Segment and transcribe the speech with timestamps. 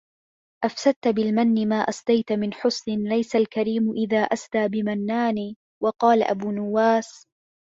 [0.63, 7.25] أَفْسَدْتَ بِالْمَنِّ مَا أَسْدَيْتَ مِنْ حُسْنٍ لَيْسَ الْكَرِيمُ إذَا أَسْدَى بِمَنَّانِ وَقَالَ أَبُو نُوَاسٍ